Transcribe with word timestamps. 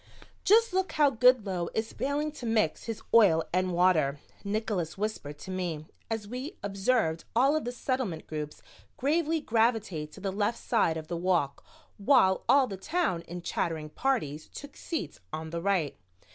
"Just 0.43 0.73
look 0.73 0.93
how 0.93 1.11
Goodloe 1.11 1.69
is 1.75 1.93
failing 1.93 2.31
to 2.31 2.47
mix 2.47 2.85
his 2.85 3.03
oil 3.13 3.43
and 3.53 3.71
water," 3.71 4.17
Nickols 4.43 4.97
whispered 4.97 5.37
to 5.37 5.51
me, 5.51 5.85
as 6.09 6.27
we 6.27 6.57
observed 6.63 7.23
all 7.35 7.55
of 7.55 7.65
the 7.65 7.71
Settlement 7.71 8.25
groups 8.25 8.63
gravely 8.97 9.39
gravitate 9.39 10.11
to 10.13 10.19
the 10.19 10.31
left 10.31 10.57
side 10.57 10.97
of 10.97 11.07
the 11.07 11.15
walk 11.17 11.63
while 11.99 12.43
all 12.49 12.65
the 12.65 12.77
Town 12.77 13.21
in 13.27 13.43
chattering 13.43 13.89
parties 13.89 14.47
took 14.51 14.75
seats 14.75 15.19
on 15.31 15.51
the 15.51 15.61
right. 15.61 15.99